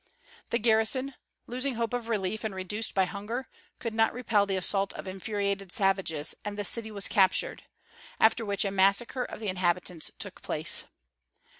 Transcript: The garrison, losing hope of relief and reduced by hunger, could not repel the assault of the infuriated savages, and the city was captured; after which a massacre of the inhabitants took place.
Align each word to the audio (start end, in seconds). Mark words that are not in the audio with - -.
The 0.49 0.57
garrison, 0.57 1.13
losing 1.45 1.75
hope 1.75 1.93
of 1.93 2.07
relief 2.09 2.43
and 2.43 2.55
reduced 2.55 2.95
by 2.95 3.05
hunger, 3.05 3.47
could 3.77 3.93
not 3.93 4.13
repel 4.13 4.47
the 4.47 4.55
assault 4.55 4.93
of 4.93 5.05
the 5.05 5.11
infuriated 5.11 5.71
savages, 5.71 6.33
and 6.43 6.57
the 6.57 6.65
city 6.65 6.89
was 6.89 7.07
captured; 7.07 7.65
after 8.19 8.43
which 8.43 8.65
a 8.65 8.71
massacre 8.71 9.23
of 9.25 9.39
the 9.39 9.47
inhabitants 9.47 10.09
took 10.17 10.41
place. 10.41 10.85